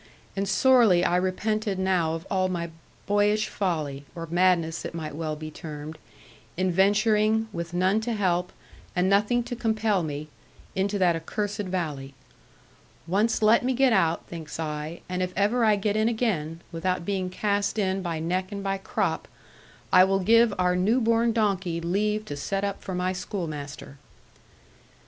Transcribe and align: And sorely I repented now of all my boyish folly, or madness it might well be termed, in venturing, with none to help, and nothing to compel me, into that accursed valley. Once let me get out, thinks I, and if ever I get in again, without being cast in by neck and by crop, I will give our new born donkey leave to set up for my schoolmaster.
And 0.35 0.49
sorely 0.49 1.05
I 1.05 1.15
repented 1.15 1.77
now 1.77 2.15
of 2.15 2.25
all 2.31 2.49
my 2.49 2.71
boyish 3.05 3.47
folly, 3.49 4.03
or 4.15 4.25
madness 4.25 4.83
it 4.83 4.95
might 4.95 5.13
well 5.15 5.35
be 5.35 5.51
termed, 5.51 5.99
in 6.57 6.71
venturing, 6.71 7.47
with 7.53 7.71
none 7.75 8.01
to 8.01 8.13
help, 8.13 8.51
and 8.95 9.07
nothing 9.07 9.43
to 9.43 9.55
compel 9.55 10.01
me, 10.01 10.27
into 10.75 10.97
that 10.97 11.15
accursed 11.15 11.61
valley. 11.65 12.15
Once 13.05 13.43
let 13.43 13.63
me 13.63 13.73
get 13.73 13.93
out, 13.93 14.25
thinks 14.25 14.59
I, 14.59 15.01
and 15.07 15.21
if 15.21 15.33
ever 15.35 15.63
I 15.63 15.75
get 15.75 15.95
in 15.95 16.09
again, 16.09 16.61
without 16.71 17.05
being 17.05 17.29
cast 17.29 17.77
in 17.77 18.01
by 18.01 18.19
neck 18.19 18.51
and 18.51 18.63
by 18.63 18.79
crop, 18.79 19.27
I 19.93 20.03
will 20.03 20.17
give 20.21 20.51
our 20.57 20.75
new 20.75 20.99
born 20.99 21.31
donkey 21.31 21.79
leave 21.79 22.25
to 22.25 22.35
set 22.35 22.63
up 22.63 22.81
for 22.81 22.95
my 22.95 23.13
schoolmaster. 23.13 23.99